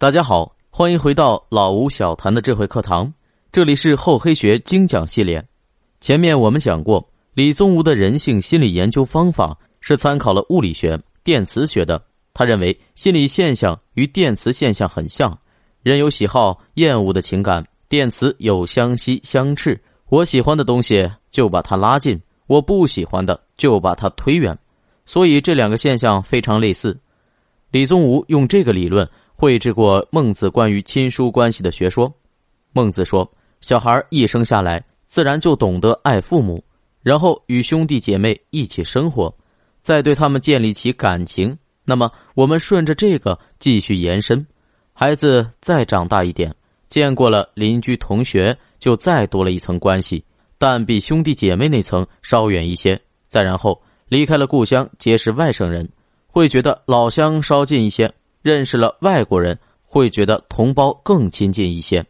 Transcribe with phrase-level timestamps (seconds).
[0.00, 3.12] 大家好，欢迎回到老吴小谈的智慧课堂，
[3.50, 5.44] 这里是厚黑学精讲系列。
[6.00, 12.00] 前面我们讲过，李宗吾的人性心理研究方法是参考了物理学、电磁学的。
[12.32, 15.36] 他认为心理现象与电磁现象很像，
[15.82, 19.82] 人有喜好、厌恶的情感，电磁有相吸、相斥。
[20.10, 24.56] 我喜欢的东西就把它拉近，我不喜欢的就把它推远，
[25.04, 26.96] 所以这两个现象非常类似。
[27.72, 29.06] 李宗吾用这个理论
[29.40, 32.12] 绘制过孟子关于亲疏关系的学说。
[32.72, 36.60] 孟子说，小孩一生下来自然就懂得爱父母，
[37.04, 39.32] 然后与兄弟姐妹一起生活，
[39.80, 41.56] 再对他们建立起感情。
[41.84, 44.44] 那么，我们顺着这个继续延伸，
[44.92, 46.52] 孩子再长大一点，
[46.88, 50.24] 见过了邻居同学，就再多了一层关系，
[50.58, 53.00] 但比兄弟姐妹那层稍远一些。
[53.28, 55.88] 再然后离开了故乡，结识外省人，
[56.26, 58.08] 会觉得老乡稍近一些；
[58.42, 62.04] 认识了外国人，会觉得同胞更亲近一些。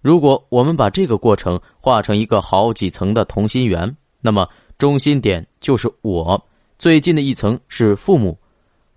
[0.00, 6.40] 如果我们把这个过程画成一个好几层的同心圆，那么中心点就是我，
[6.78, 8.38] 最近的一层是父母。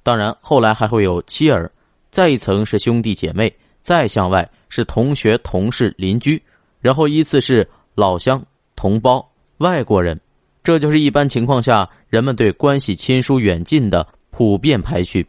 [0.04, 1.72] 当然，后来还会有妻儿，
[2.12, 3.52] 再一层是兄弟姐妹，
[3.82, 6.42] 再向外是同学、同事、邻居，
[6.80, 8.44] 然后依次是老乡、
[8.76, 10.20] 同胞、外国人。
[10.62, 15.26] 这就是一般情况下人们对关系亲疏远近的普遍排序。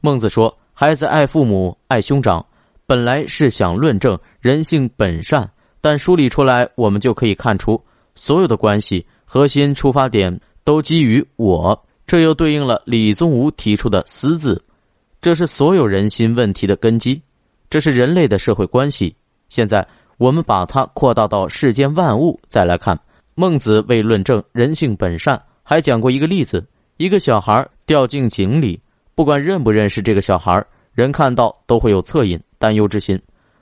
[0.00, 2.44] 孟子说：“孩子爱父母、爱兄长，
[2.86, 5.48] 本来是想论证人性本善，
[5.80, 7.80] 但梳理出来，我们就可以看出，
[8.14, 14.62] 所有的关系核心出发点都基于我。”这又对应了李宗吾提出的“私”字，
[15.20, 17.22] 这是所有人心问题的根基，
[17.70, 19.14] 这是人类的社会关系。
[19.48, 19.86] 现在
[20.18, 22.98] 我们把它扩大到世间万物，再来看
[23.34, 28.78] 孟子为论证人性本善，还讲过一个例子：一个小孩掉进井里，
[29.22, 33.16] 不管认不认识这个小孩，人看到都会有恻隐、担忧之心。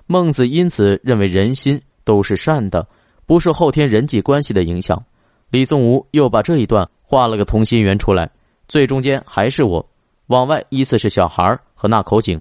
[0.06, 2.88] 孟子因此认为人心都是善的，
[3.26, 5.04] 不受后天人际关系的影响。
[5.50, 8.30] 李宗吾又把这一段画了个同心圆出来。
[8.68, 9.86] 最中间还是我，
[10.28, 12.40] 往外依次是小孩和那口井。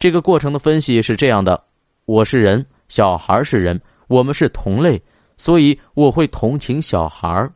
[0.00, 1.62] 这个过程的分析是这样的：
[2.04, 5.00] 我是人，小孩是人，我们是同类，
[5.36, 7.48] 所以我会同情小孩。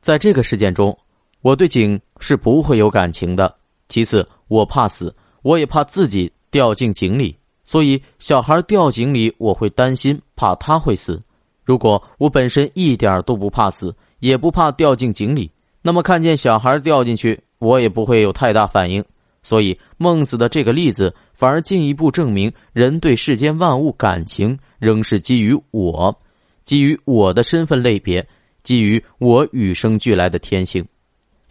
[0.00, 0.96] 在这个事件中，
[1.40, 3.52] 我对井是不会有感情的。
[3.88, 11.18] 其次，我怕死，我也怕自己掉进井里，所以小孩掉井里，我会担心，怕他会死。
[11.64, 17.40] 如果我本身一点都不怕死，也不怕掉进井里，那么看见小孩掉进去。
[17.60, 19.02] 我也不会有太大反应，
[19.42, 26.14] 所以孟子的这个例子反而进一步证明，人对世间万物感情仍是基于我，
[26.64, 28.26] 基于我的身份类别，
[28.64, 30.84] 基于我与生俱来的天性。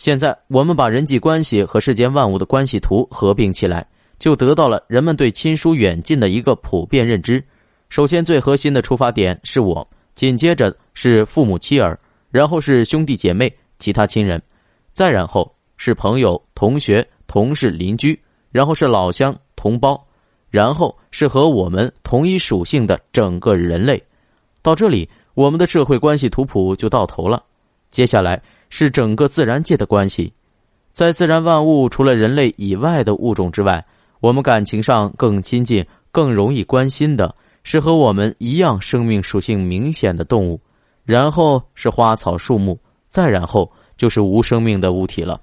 [0.02, 3.86] 现在我们把人际关系和世间万物的关系图合并起来，
[4.18, 7.44] 就得到了人们对亲疏远近的一个普遍认知。
[7.88, 11.96] 首先，最核心的出发点是我，紧接着是父母妻儿，
[12.32, 14.42] 然后是兄弟姐妹、其他亲人，
[14.92, 15.56] 再然后。
[15.78, 18.20] 是朋友、同学、同事、邻居，
[18.52, 20.04] 然后是老乡、同胞，
[20.50, 24.04] 然后是和我们同一属性的整个人类。
[24.64, 27.44] 到这里，我们的社会关系图谱就到头了。
[27.90, 28.42] 接下来
[28.72, 30.34] 是整个自然界的关系，
[30.92, 33.86] 在自然万物除了人类以外的物种之外，
[34.20, 40.60] 我们感情上更亲近、更容易关心的是和我们一样生命属性明显的动物，
[41.04, 45.40] 然后是花草树木，再然后就是无生命的物体了。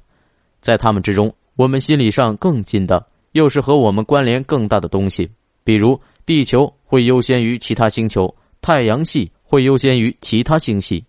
[0.60, 5.30] 在它们之中，我们心理上更近的，又是和我们关联更大的东西。
[5.62, 11.04] 比如，地球会优先于其他星球，太阳系会优先于其他星系。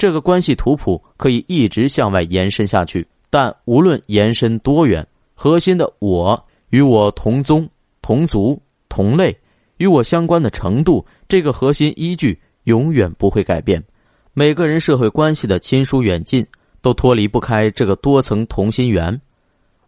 [0.00, 7.68] 这个关系图谱可以一直向外延伸下去，但无论延伸多远，核心的我与我同宗、
[8.00, 9.36] 同族、同类，
[9.76, 13.84] 与我相关的程度，这个核心依据永远不会改变。
[14.32, 16.46] 每个人社会关系的亲疏远近。
[16.82, 19.20] 都脱离不开这个多层同心圆。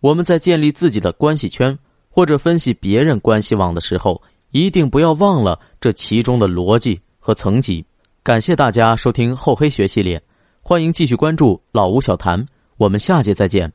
[0.01, 1.79] 我们在建立自己的关系圈
[2.11, 7.83] 或者分析别人关系网的时候，一定不要忘了这其中的逻辑和层级。
[8.25, 10.23] 感谢大家收听厚黑学系列，
[10.61, 12.47] 欢迎继续关注老吴小谈，
[12.77, 13.73] 我们下节再见。